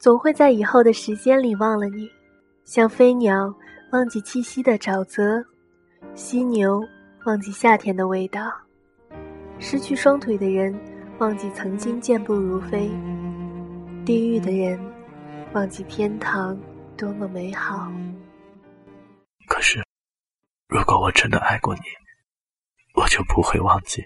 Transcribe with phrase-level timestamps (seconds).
[0.00, 2.10] 总会在以后的时间里忘了你，
[2.64, 3.54] 像飞鸟
[3.92, 5.44] 忘记栖息的沼泽，
[6.14, 6.82] 犀牛
[7.26, 8.50] 忘记夏天的味道，
[9.58, 10.74] 失去双腿的人
[11.18, 12.90] 忘记曾经健步如飞，
[14.06, 14.80] 地狱的人
[15.52, 16.58] 忘记天堂
[16.96, 17.92] 多么美好。
[19.48, 19.84] 可是，
[20.66, 21.82] 如果我真的爱过你，
[22.94, 24.02] 我就不会忘记，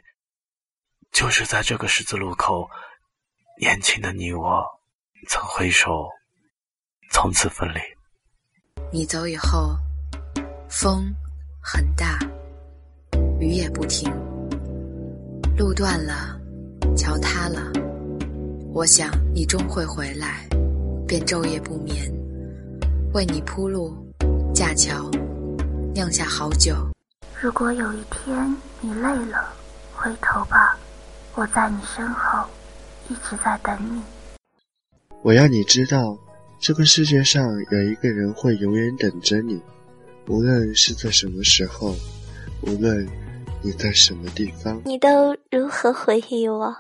[1.13, 2.69] 就是在这个十字路口，
[3.61, 4.81] 年轻的你我。
[5.29, 6.09] 曾挥手，
[7.11, 7.79] 从此分离。
[8.91, 9.77] 你走以后，
[10.69, 11.13] 风
[11.61, 12.19] 很大，
[13.41, 14.11] 雨也不停，
[15.57, 16.39] 路断了，
[16.97, 17.73] 桥塌了。
[18.73, 20.49] 我想你终会回来，
[21.07, 22.13] 便昼夜不眠，
[23.13, 23.97] 为你铺路、
[24.53, 25.11] 架桥、
[25.95, 26.75] 酿下好酒。
[27.41, 29.53] 如果有一天你累了，
[29.95, 30.77] 回头吧，
[31.35, 32.45] 我在你身后，
[33.09, 34.03] 一直在等你。
[35.25, 36.19] 我要你知道，
[36.61, 39.59] 这个世界上有一个人会永远等着你，
[40.27, 41.97] 无论是在什么时候，
[42.61, 43.09] 无论
[43.63, 44.83] 你在什么地方。
[44.85, 46.77] 你都如何回忆我？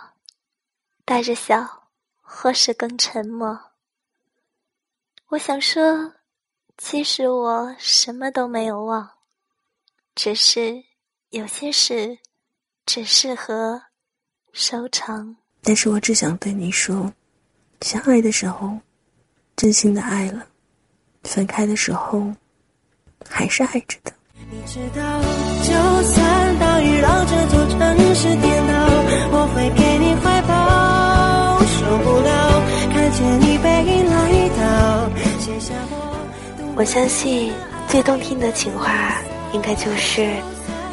[1.06, 1.67] 带着笑，
[2.20, 3.59] 或是更沉默？
[5.28, 6.12] 我想说，
[6.77, 9.09] 其实我什么都没有忘，
[10.15, 10.84] 只是
[11.31, 12.19] 有些事
[12.84, 13.81] 只适合
[14.53, 15.34] 收藏。
[15.62, 17.11] 但是我只想对你说。
[17.85, 18.79] 相爱的时候，
[19.57, 20.39] 真心的爱了；
[21.25, 22.33] 分开的时候，
[23.29, 24.11] 还是爱着的。
[24.51, 28.73] 你知道，就算大雨让这座城市颠倒，
[29.33, 31.61] 我会给你怀抱。
[31.67, 36.75] 受不了看见你背影来到，写下我。
[36.77, 37.53] 我相信，
[37.87, 39.19] 最动听的情话，
[39.53, 40.27] 应该就是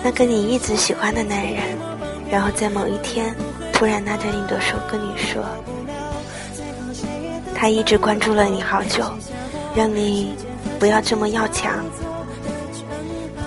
[0.03, 1.63] 那个你一直喜欢的男人，
[2.29, 3.33] 然后在某一天，
[3.71, 5.41] 突然拉着你的手跟你说。
[7.61, 9.03] 他一直关注了你好久，
[9.75, 10.33] 让你
[10.79, 11.85] 不要这么要强。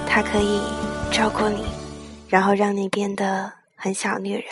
[0.06, 0.60] 他可以
[1.10, 1.64] 照顾你，
[2.28, 4.44] 然后让你变得很小女人。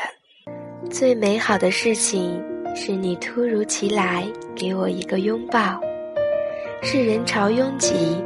[0.91, 2.43] 最美好的事情
[2.75, 5.81] 是你突如其来给我一个拥抱，
[6.83, 8.21] 是人潮拥挤，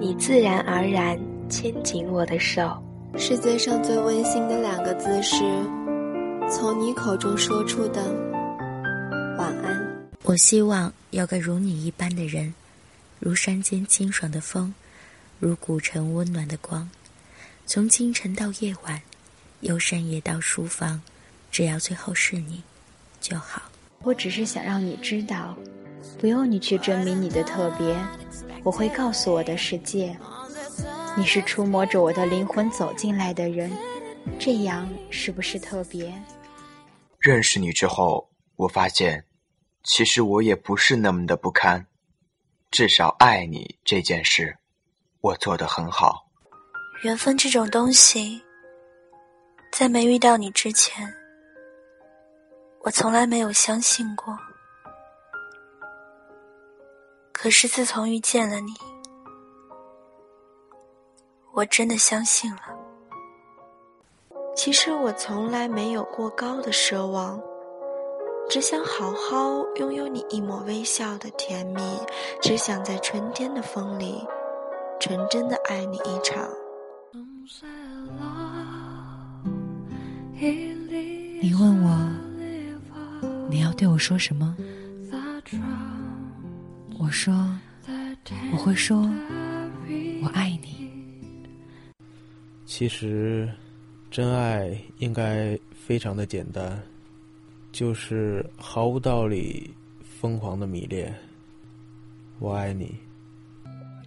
[0.00, 2.66] 你自然而然牵紧我的手。
[3.18, 5.44] 世界上最温馨的两个字是
[6.50, 8.02] 从你口中说出的。
[10.28, 12.52] 我希望有个如你一般的人，
[13.18, 14.74] 如山间清爽的风，
[15.38, 16.90] 如古城温暖的光。
[17.64, 19.00] 从清晨到夜晚，
[19.60, 21.00] 由深夜到书房，
[21.50, 22.62] 只要最后是你
[23.22, 23.62] 就好。
[24.02, 25.56] 我只是想让你知道，
[26.20, 27.96] 不用你去证明你的特别，
[28.62, 30.14] 我会告诉我的世界，
[31.16, 33.72] 你是触摸着我的灵魂走进来的人。
[34.38, 36.12] 这样是不是特别？
[37.18, 39.24] 认识你之后，我发现。
[39.88, 41.86] 其实我也不是那么的不堪，
[42.70, 44.58] 至少爱你这件事，
[45.22, 46.26] 我做得很好。
[47.00, 48.44] 缘分这种东西，
[49.72, 51.10] 在没遇到你之前，
[52.82, 54.38] 我从来没有相信过。
[57.32, 58.74] 可是自从遇见了你，
[61.54, 62.60] 我真的相信了。
[64.54, 67.40] 其实我从来没有过高的奢望。
[68.48, 71.82] 只想好好拥有你一抹微笑的甜蜜，
[72.40, 74.18] 只想在春天的风里，
[74.98, 76.48] 纯真的爱你一场。
[81.40, 82.10] 你问我，
[83.50, 84.56] 你要对我说什么？
[86.98, 87.34] 我说，
[88.52, 88.98] 我会说，
[90.22, 90.90] 我爱你。
[92.64, 93.46] 其实，
[94.10, 96.82] 真爱应该非常的简单。
[97.70, 101.14] 就是毫无道理、疯狂的迷恋。
[102.38, 102.94] 我爱你。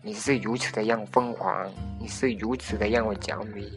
[0.04, 1.70] 你是如此的让我疯狂，
[2.00, 3.72] 你是如此的让我着迷，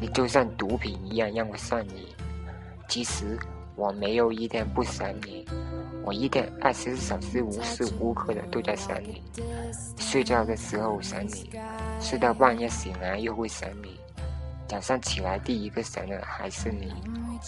[0.00, 2.06] 你就像毒品一样让我上瘾。
[2.88, 3.38] 其实
[3.76, 5.46] 我没有一天不想你，
[6.04, 9.22] 我一天二十四小时无时无刻的都在想你。
[9.96, 11.50] 睡觉的时候想你，
[12.00, 13.96] 睡到半夜醒来又会想你。
[14.66, 16.92] 早上起来第一个想的还是你，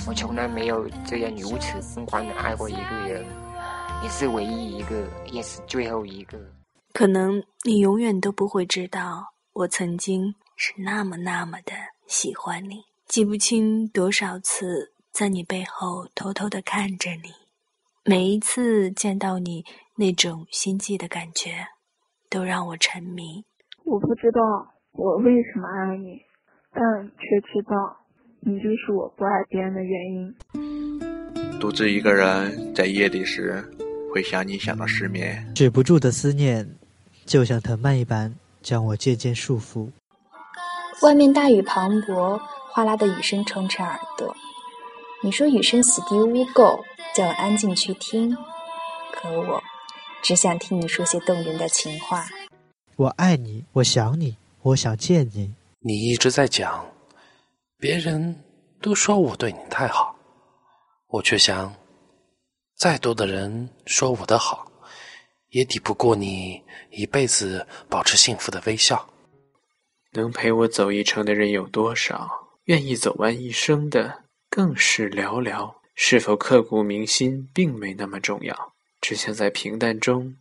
[0.06, 3.25] 我从来没有这样如此疯狂的爱过一个人，
[4.02, 6.38] 你是唯一一个，也是最后一个。
[6.93, 11.73] 可能你永远都不会知道，我曾经是那么那么的
[12.06, 17.32] 喜欢你，记不清多少次在你背后偷偷的看着你，
[18.05, 19.64] 每一次见到你
[19.96, 21.69] 那种心悸的感觉，
[22.29, 23.44] 都让我沉迷。
[23.85, 24.41] 我不知道
[24.93, 26.20] 我为什么爱你。
[26.76, 26.82] 但
[27.17, 28.03] 却知道，
[28.46, 31.58] 你就是我不爱别人的原因。
[31.58, 33.64] 独自一个人在夜里时，
[34.12, 35.50] 会想你想到失眠。
[35.55, 36.69] 止不住的思念，
[37.25, 39.88] 就像藤蔓一般将我渐渐束缚。
[41.00, 42.38] 外面大雨磅礴，
[42.70, 44.37] 哗啦的雨声充斥耳朵。
[45.23, 46.79] 你说雨声洗涤污垢，
[47.17, 48.37] 叫我安静去听。
[49.11, 49.62] 可我
[50.23, 52.26] 只想听你说些动人的情话。
[52.96, 55.55] 我爱你，我想你，我想见你。
[55.81, 56.85] 你一直在讲，
[57.84, 58.34] 别人
[58.81, 60.16] 都说我对你太好，
[61.08, 61.70] 我却想，
[62.75, 64.66] 再多的人说我的好，
[65.50, 66.58] 也抵不过你
[66.92, 69.06] 一辈子保持幸福的微笑。
[70.12, 72.26] 能陪我走一程的人有多少？
[72.64, 75.70] 愿意走完一生的更是寥寥。
[75.94, 78.56] 是否刻骨铭心，并没那么重要，
[79.02, 80.34] 只想在平淡中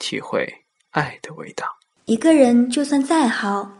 [0.00, 0.52] 体会
[0.90, 1.64] 爱的味道。
[2.06, 3.70] 一个人就算再好，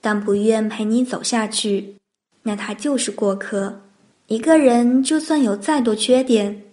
[0.00, 2.00] 但不愿陪你走下去，
[2.44, 3.80] 那他就是过客。
[4.26, 6.64] 一个人就算有再多缺点，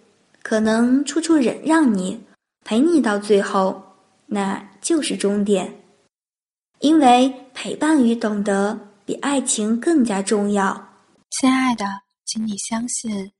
[0.44, 2.20] 可能处处忍让你，
[2.64, 3.82] 陪你到最后，
[4.26, 5.84] 那就是终点。
[6.80, 10.90] 因为陪伴与懂得比爱情更加重要。
[11.30, 11.86] 亲爱的，
[12.26, 13.32] 请你相信，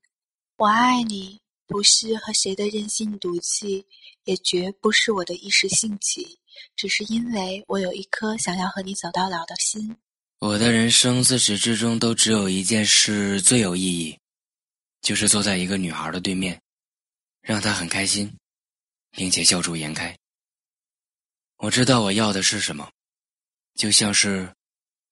[0.56, 3.84] 我爱你不是和谁的任性赌气，
[4.24, 6.38] 也绝不是我的一时兴起，
[6.76, 9.96] 只是因为我有一颗想要和你走到老的心。
[10.42, 14.18] 我的人生自始至终都只有一件事最有意义，
[15.00, 16.60] 就是坐在一个女孩的对面，
[17.42, 18.36] 让她很开心，
[19.12, 20.18] 并且笑逐颜开。
[21.58, 22.90] 我知道我要的是什么。
[23.74, 24.52] 就像是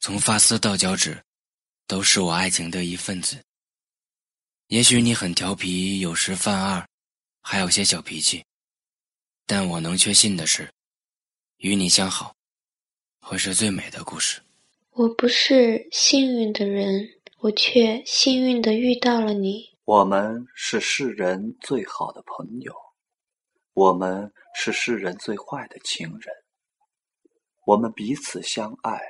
[0.01, 1.23] 从发丝到脚趾，
[1.87, 3.41] 都是我爱情的一份子。
[4.67, 6.85] 也许你很调皮，有时犯二，
[7.41, 8.45] 还有些小脾气，
[9.47, 10.69] 但我能确信的是，
[11.59, 12.35] 与你相好，
[13.21, 14.43] 会是最美的故事。
[15.01, 17.09] 我不是幸运的人，
[17.39, 19.65] 我却幸运的遇到了你。
[19.87, 22.71] 我们是世人最好的朋友，
[23.73, 26.35] 我们是世人最坏的情人。
[27.65, 29.01] 我们彼此相爱，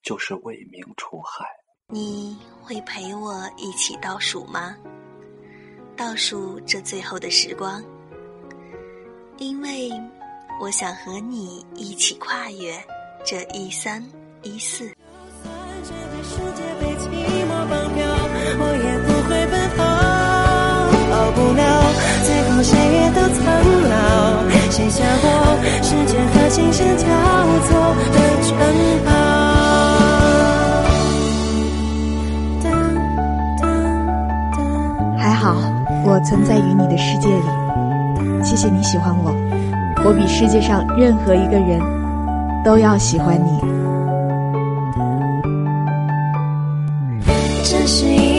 [0.00, 1.44] 就是为民除害。
[1.88, 4.78] 你会陪我一起倒数吗？
[5.96, 7.84] 倒数这最后的时光，
[9.38, 9.90] 因为
[10.60, 12.80] 我想和你一起跨越
[13.26, 14.00] 这一三
[14.42, 14.90] 一四。
[24.70, 25.28] 写下过
[25.82, 27.04] 时间和琴声交
[27.68, 28.50] 错的称
[29.04, 29.10] 号。
[35.18, 35.56] 还好，
[36.06, 37.44] 我存在于你的世界里。
[38.42, 39.30] 谢谢你喜欢我，
[40.06, 41.78] 我比世界上任何一个人
[42.64, 43.71] 都要喜欢你。
[47.64, 48.31] 这是一